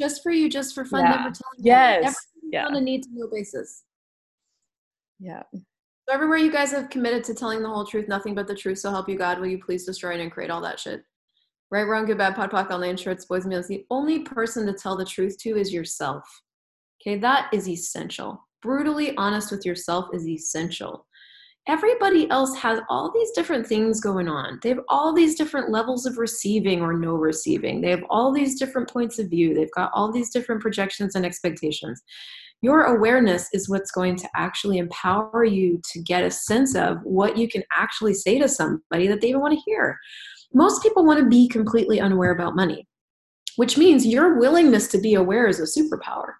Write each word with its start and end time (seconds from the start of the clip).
just 0.00 0.22
for 0.22 0.30
you, 0.30 0.48
just 0.48 0.74
for 0.74 0.84
fun, 0.84 1.00
Yeah. 1.00 1.10
never 1.10 1.22
telling 1.30 1.58
Yes. 1.58 1.96
you. 1.98 2.02
Never 2.02 2.16
Yeah. 2.52 2.66
on 2.66 2.76
a 2.76 2.80
need 2.80 3.02
to 3.04 3.08
know 3.12 3.28
basis. 3.28 3.84
Yeah. 5.18 5.42
So 5.52 6.14
everywhere 6.14 6.38
you 6.38 6.50
guys 6.50 6.72
have 6.72 6.88
committed 6.90 7.22
to 7.24 7.34
telling 7.34 7.62
the 7.62 7.68
whole 7.68 7.84
truth, 7.84 8.08
nothing 8.08 8.34
but 8.34 8.46
the 8.46 8.54
truth, 8.54 8.78
so 8.78 8.90
help 8.90 9.08
you 9.08 9.16
God, 9.16 9.38
will 9.38 9.46
you 9.46 9.62
please 9.62 9.84
destroy 9.84 10.18
and 10.18 10.32
create 10.32 10.50
all 10.50 10.62
that 10.62 10.80
shit? 10.80 11.04
Right, 11.70 11.84
wrong, 11.84 12.06
good, 12.06 12.18
bad, 12.18 12.34
POD, 12.34 12.50
POC, 12.50 12.70
online 12.72 12.96
shorts, 12.96 13.26
boys, 13.26 13.44
and 13.44 13.50
meals. 13.50 13.68
The 13.68 13.86
only 13.90 14.20
person 14.20 14.66
to 14.66 14.72
tell 14.72 14.96
the 14.96 15.04
truth 15.04 15.38
to 15.42 15.56
is 15.56 15.72
yourself. 15.72 16.24
Okay, 17.00 17.16
that 17.18 17.52
is 17.52 17.68
essential. 17.68 18.48
Brutally 18.62 19.16
honest 19.16 19.52
with 19.52 19.64
yourself 19.64 20.08
is 20.12 20.26
essential. 20.26 21.06
Everybody 21.68 22.28
else 22.30 22.56
has 22.56 22.80
all 22.88 23.12
these 23.12 23.30
different 23.32 23.66
things 23.66 24.00
going 24.00 24.28
on. 24.28 24.58
They 24.62 24.70
have 24.70 24.80
all 24.88 25.12
these 25.12 25.34
different 25.36 25.70
levels 25.70 26.06
of 26.06 26.16
receiving 26.16 26.80
or 26.80 26.94
no 26.94 27.14
receiving. 27.14 27.80
They 27.80 27.90
have 27.90 28.04
all 28.08 28.32
these 28.32 28.58
different 28.58 28.90
points 28.90 29.18
of 29.18 29.28
view. 29.28 29.54
They've 29.54 29.70
got 29.76 29.90
all 29.94 30.10
these 30.10 30.30
different 30.30 30.62
projections 30.62 31.14
and 31.14 31.26
expectations. 31.26 32.02
Your 32.62 32.84
awareness 32.84 33.48
is 33.52 33.68
what's 33.68 33.90
going 33.90 34.16
to 34.16 34.28
actually 34.34 34.78
empower 34.78 35.44
you 35.44 35.80
to 35.92 36.02
get 36.02 36.24
a 36.24 36.30
sense 36.30 36.74
of 36.74 36.98
what 37.04 37.36
you 37.36 37.48
can 37.48 37.62
actually 37.72 38.14
say 38.14 38.38
to 38.38 38.48
somebody 38.48 39.06
that 39.06 39.20
they 39.20 39.28
even 39.28 39.40
want 39.40 39.54
to 39.54 39.64
hear. 39.64 39.98
Most 40.52 40.82
people 40.82 41.04
want 41.04 41.20
to 41.20 41.28
be 41.28 41.46
completely 41.46 42.00
unaware 42.00 42.32
about 42.32 42.56
money, 42.56 42.86
which 43.56 43.78
means 43.78 44.06
your 44.06 44.38
willingness 44.38 44.88
to 44.88 44.98
be 44.98 45.14
aware 45.14 45.46
is 45.46 45.60
a 45.60 45.80
superpower 45.80 46.32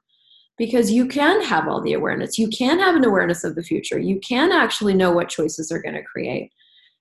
because 0.59 0.91
you 0.91 1.07
can 1.07 1.43
have 1.43 1.69
all 1.69 1.81
the 1.81 1.95
awareness. 1.95 2.39
You 2.39 2.49
can 2.49 2.79
have 2.79 2.95
an 2.95 3.05
awareness 3.05 3.45
of 3.45 3.55
the 3.55 3.63
future. 3.63 3.99
You 3.99 4.21
can 4.21 4.53
actually 4.53 4.95
know 4.95 5.11
what 5.11 5.29
choices 5.29 5.73
are 5.73 5.81
going 5.81 5.95
to 5.95 6.03
create. 6.03 6.51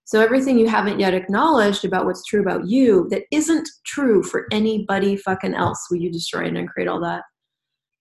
So, 0.06 0.22
everything 0.22 0.58
you 0.58 0.68
haven't 0.68 1.00
yet 1.00 1.14
acknowledged 1.14 1.86
about 1.86 2.06
what's 2.06 2.26
true 2.26 2.42
about 2.42 2.68
you 2.68 3.08
that 3.12 3.26
isn't 3.32 3.70
true 3.86 4.24
for 4.24 4.48
anybody 4.52 5.16
fucking 5.16 5.54
else, 5.54 5.86
will 5.90 5.98
you 5.98 6.12
destroy 6.12 6.46
and 6.46 6.68
create 6.68 6.88
all 6.88 7.00
that? 7.02 7.22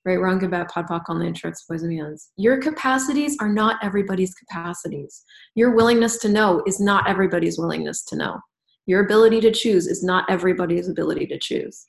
Right, 0.06 0.18
wrong, 0.18 0.38
good, 0.38 0.50
bad, 0.50 0.68
POD, 0.68 0.86
POC, 0.88 1.08
online, 1.10 1.34
shorts, 1.34 1.66
boys, 1.68 1.82
and 1.82 1.92
beyonds. 1.92 2.28
Your 2.38 2.62
capacities 2.62 3.36
are 3.40 3.52
not 3.52 3.76
everybody's 3.82 4.32
capacities. 4.34 5.22
Your 5.54 5.74
willingness 5.74 6.16
to 6.20 6.30
know 6.30 6.62
is 6.66 6.80
not 6.80 7.06
everybody's 7.06 7.58
willingness 7.58 8.04
to 8.04 8.16
know. 8.16 8.38
Your 8.86 9.04
ability 9.04 9.42
to 9.42 9.50
choose 9.50 9.86
is 9.86 10.02
not 10.02 10.24
everybody's 10.30 10.88
ability 10.88 11.26
to 11.26 11.38
choose. 11.38 11.84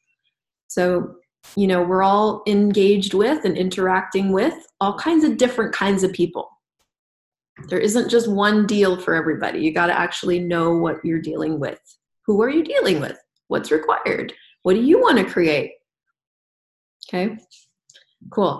So, 0.67 1.15
you 1.55 1.67
know, 1.67 1.81
we're 1.81 2.03
all 2.03 2.43
engaged 2.47 3.13
with 3.13 3.45
and 3.45 3.57
interacting 3.57 4.31
with 4.31 4.67
all 4.79 4.97
kinds 4.97 5.23
of 5.23 5.37
different 5.37 5.73
kinds 5.73 6.03
of 6.03 6.13
people. 6.13 6.49
There 7.67 7.79
isn't 7.79 8.09
just 8.09 8.29
one 8.29 8.65
deal 8.65 8.99
for 8.99 9.13
everybody. 9.15 9.59
You 9.59 9.73
got 9.73 9.87
to 9.87 9.97
actually 9.97 10.39
know 10.39 10.77
what 10.77 11.03
you're 11.03 11.21
dealing 11.21 11.59
with. 11.59 11.79
Who 12.25 12.41
are 12.41 12.49
you 12.49 12.63
dealing 12.63 12.99
with? 13.01 13.17
What's 13.47 13.71
required? 13.71 14.33
What 14.63 14.73
do 14.73 14.81
you 14.81 14.99
want 14.99 15.17
to 15.17 15.25
create? 15.25 15.73
Okay, 17.07 17.37
cool. 18.31 18.57